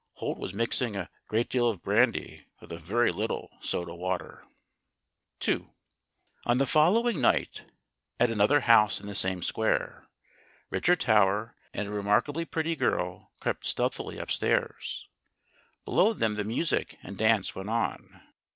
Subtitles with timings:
[0.13, 4.43] Holt was mixing a great deal of brandy with a very little soda water.
[5.47, 5.67] ii
[6.43, 7.65] ON the following night,
[8.19, 10.07] at another house in the same square,
[10.71, 15.07] Richard Tower and a remarkably pretty girl crept stealthily upstairs.
[15.85, 18.23] Below them the music and dance went on.